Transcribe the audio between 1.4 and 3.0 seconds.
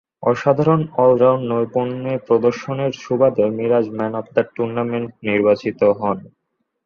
নৈপুণ্যে প্রদর্শনের